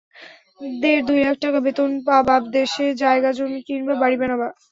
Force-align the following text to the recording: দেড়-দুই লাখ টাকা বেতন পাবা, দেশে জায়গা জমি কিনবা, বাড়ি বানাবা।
দেড়-দুই 0.81 1.19
লাখ 1.21 1.35
টাকা 1.43 1.59
বেতন 1.65 1.91
পাবা, 2.07 2.35
দেশে 2.51 2.85
জায়গা 3.01 3.29
জমি 3.37 3.59
কিনবা, 3.67 3.93
বাড়ি 4.01 4.17
বানাবা। 4.21 4.47